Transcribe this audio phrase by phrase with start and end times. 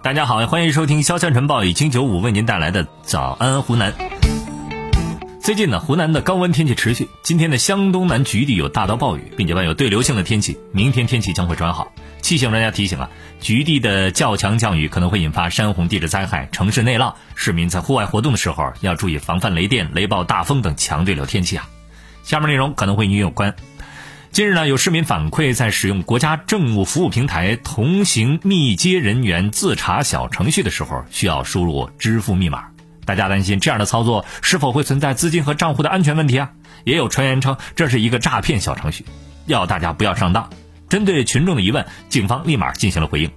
[0.00, 3.92] 大家好，欢迎收听《潇湘晨报》以金九五为您带来的早安湖南。
[5.40, 10.56] 最近呢，湖南的高温天气持续，今天的湘东南局地有大到暴雨，并且伴有对流性的天气。
[10.72, 11.92] 明天天气将会转好。
[12.22, 21.68] 气象专家提醒啊，局地的较强降雨可能会引发山洪地质灾害、城市内涝，市民在户外活动的时候要注意防范雷电、雷暴、大风等强对流天气啊。
[22.22, 23.56] 下面内容可能会与你有关。
[24.30, 32.66] 近日呢，有市民反馈，在使用国家政务服务平台同行密接人员自查小程序的时候，需要输入支付密码。
[33.04, 36.50] 大家担心这样的操作是否会存在资金和账户的安全问题啊？
[36.84, 39.04] 也有传言称这是一个诈骗小程序，
[39.46, 40.50] 要大家不要上当。
[40.88, 43.30] 针对群众的疑问，警方立马进行了回应。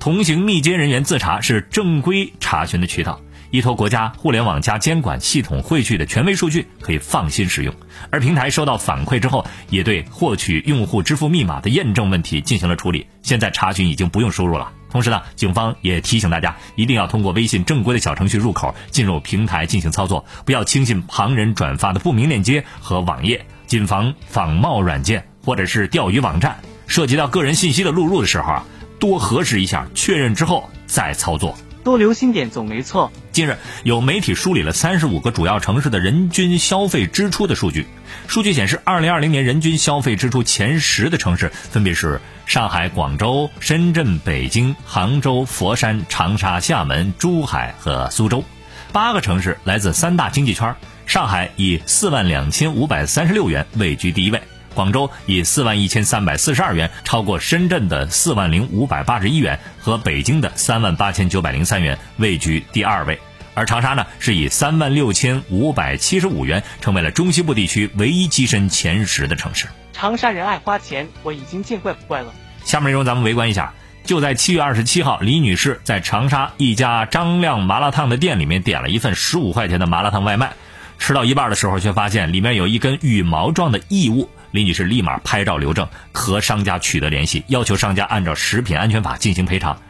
[0.00, 3.20] 同行密接人员自查是正规查询的渠道。
[3.50, 7.74] 依托国家互联网加监管系统汇聚的权威数据，可以放心使用。
[8.10, 13.06] 而平台收到反馈之后，也对获取用户支付密码的验证问题进行了处理。
[13.22, 14.72] 现在查询已经不用输入了。
[14.90, 26.60] 同时呢，警方也提醒大家，一定要通过微信正规的小程序入口进入平台进行操作，不要轻信旁人转发的不明链接和网页，谨防仿冒软件或者是钓鱼网站。
[26.86, 28.66] 涉及到个人信息的录入的时候啊，
[28.98, 31.56] 多核实一下，确认之后再操作。
[31.82, 33.10] 多留心点总没错。
[33.32, 37.86] 近日，有媒体梳理了三十五个主要城市的人均消费支出的数据。
[38.26, 48.44] 数据显示，二零二零年人均消费支出前十的城市分别是上海、广州、深圳、北京、杭州、佛山、长沙、厦门、珠海和苏州。
[48.92, 50.74] 八个城市来自三大经济圈，
[51.06, 54.42] 上海以四万两千五百三十六元位居第一位。
[54.74, 63.18] 广州以四万一千三百四十二元超过深圳的四万零五百八十一元和北京的三万八千九百零三元，位居第二位。
[63.54, 69.66] 而长沙呢，是以三万六千五百七十五元成为了中西部地区唯一跻身前十的城市。
[69.92, 72.32] 长沙人爱花钱，我已经见怪不怪了。
[72.64, 73.74] 下面内容咱们围观一下。
[74.02, 80.54] 就在七月二十七号，李女士在长沙一家张亮麻辣烫的店里面点了一份十五块钱的麻辣烫外卖，
[80.98, 84.30] 吃到一半的时候，却发现里面有一根羽毛状的异物。
[84.50, 89.80] 李女士立马拍照留证，和商家取得联系，要求商家按照食品安全法进行赔偿。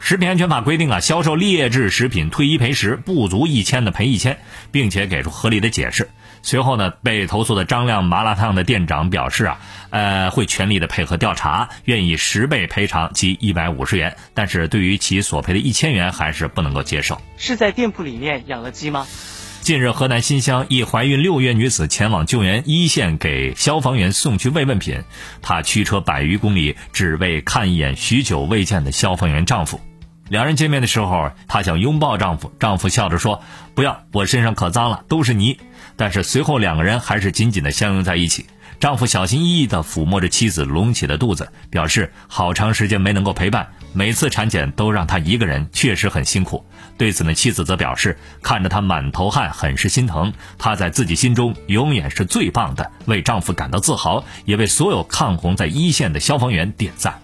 [0.00, 4.38] 食品安全法规定啊，销售劣质食品退一赔十，不足一千的赔一千，
[4.70, 6.08] 并且给出合理的解释。
[6.40, 9.58] 随后呢，被投诉的张亮麻辣烫的店长表示啊，
[9.90, 17.20] 呃，会全力的配合调查，愿意十倍赔偿及一百五十元，但是对于其索赔的一千元还是不能够接受。
[17.36, 19.04] 是在店铺里面养了鸡吗？
[19.68, 25.04] 近日，河南新乡一怀孕六月女子前往救援一线，给消防员送去慰问品。
[25.42, 29.78] 她驱车百余公里，只为看一眼许久未见的消防员丈夫。
[30.30, 33.42] 两人见面的时候，她想拥抱丈夫，丈夫笑着说
[33.76, 35.58] ：“不要，我身上可脏了，都是泥。”
[35.96, 38.46] 但是随后两个人还是紧紧的相拥在一起。
[38.80, 46.64] 丈夫小心翼翼地抚摸着妻子隆起的肚子，表示好长时间没能够陪伴，每次产检都让他一个人，确实很辛苦。
[46.96, 50.32] 对此呢，妻子则表示，看着他满头汗，很是心疼。
[50.58, 57.20] 她在自己心中永远是最棒的，为丈夫感到自豪，也为所有抗洪在一线的消防员点赞。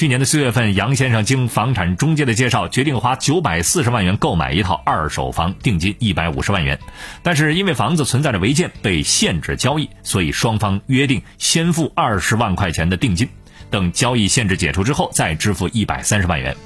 [0.00, 6.78] 去年的四月份，杨先生经房产中介的介绍，决定花九百四十万元购买一套二手房，定金一百五十万元。
[7.22, 13.28] 但是因为房子存在着违建，被限制交易，所以双方约定先付二十万块钱的定金，
[13.68, 16.56] 等交易限制解除之后再支付一百三十万元。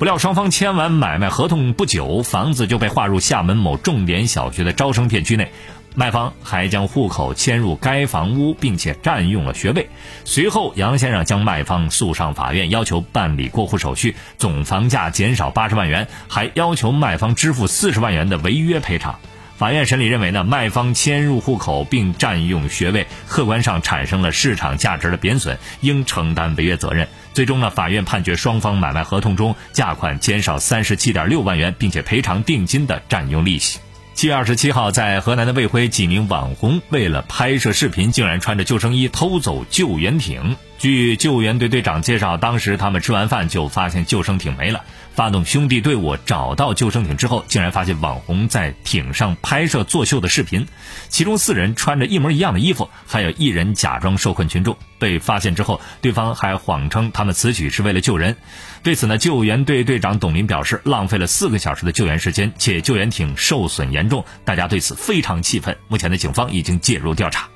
[0.00, 5.52] 不料双方签完买卖合同不久，房子就被划入厦门某重点小学的招生片区内。
[5.94, 9.90] 卖方还将户口迁入该房屋，并且占用了学位。
[10.24, 19.18] 随后，杨先生将卖方诉上法院，要求办理过户手续，总房价减少八十万元，还要求卖方支付四十万元的违约赔偿。
[19.60, 27.06] 法院审理认为呢，卖方迁入户口并占用学位，客观上产生了市场价值的贬损，应承担违约责任。
[27.34, 33.80] 最终呢，法院判决双方买卖合同中价款减少三十七点六万元，并且赔偿定金的占用利息。
[34.14, 40.56] 七月二十七号，在河南的卫辉，几名网红为了拍摄视频，竟然穿着救生衣偷走救援艇。
[40.80, 44.82] 据救援队队长介绍，当时他们吃完饭就发现救生艇没了，
[45.14, 50.66] 发动兄弟队伍找到救生艇之后，竟然发现网红在艇上拍摄作秀的视频，
[51.10, 54.74] 其中四人穿着一模一样的衣服，还有一人假装受困群众。
[54.98, 58.38] 被发现之后，对方还谎称他们此举是为了救人。
[58.82, 65.76] 对此呢，救援队队长董林表示，浪费了四个小时的救援时间，且救援艇受损严重，大家对此非常气愤。
[65.88, 67.50] 目前的警方已经介入调查。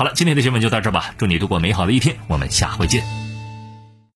[0.00, 1.12] 好了，今天的新闻就到这吧。
[1.18, 3.29] 祝你度过美好的一天，我们下回见。